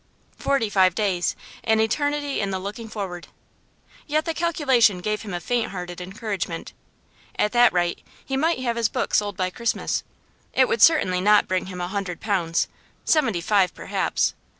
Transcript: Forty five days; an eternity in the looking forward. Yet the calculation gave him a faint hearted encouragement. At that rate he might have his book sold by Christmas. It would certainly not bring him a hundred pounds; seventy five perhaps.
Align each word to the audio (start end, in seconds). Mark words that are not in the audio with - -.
Forty 0.39 0.67
five 0.67 0.95
days; 0.95 1.35
an 1.63 1.79
eternity 1.79 2.39
in 2.39 2.49
the 2.49 2.57
looking 2.57 2.89
forward. 2.89 3.27
Yet 4.07 4.25
the 4.25 4.33
calculation 4.33 4.97
gave 4.97 5.21
him 5.21 5.31
a 5.31 5.39
faint 5.39 5.69
hearted 5.69 6.01
encouragement. 6.01 6.73
At 7.37 7.51
that 7.51 7.71
rate 7.71 8.01
he 8.25 8.35
might 8.35 8.57
have 8.61 8.77
his 8.77 8.89
book 8.89 9.13
sold 9.13 9.37
by 9.37 9.51
Christmas. 9.51 10.01
It 10.53 10.67
would 10.67 10.81
certainly 10.81 11.21
not 11.21 11.47
bring 11.47 11.67
him 11.67 11.79
a 11.81 11.87
hundred 11.87 12.19
pounds; 12.19 12.67
seventy 13.05 13.41
five 13.41 13.75
perhaps. 13.75 14.33